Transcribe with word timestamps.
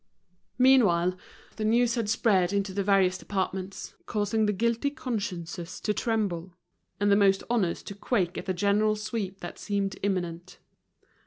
Meanwhile 0.57 1.13
the 1.57 1.63
news 1.63 1.93
had 1.93 2.09
spread 2.09 2.51
into 2.51 2.73
the 2.73 2.81
various 2.81 3.19
departments, 3.19 3.93
causing 4.07 4.47
the 4.47 4.51
guilty 4.51 4.89
consciences 4.89 5.79
to 5.81 5.93
tremble, 5.93 6.55
and 6.99 7.11
the 7.11 7.15
most 7.15 7.43
honest 7.51 7.81
ones 7.83 7.83
to 7.83 7.93
quake 7.93 8.35
at 8.35 8.47
the 8.47 8.53
general 8.55 8.95
sweep 8.95 9.41
that 9.41 9.59
seemed 9.59 9.99
imminent. 10.01 10.57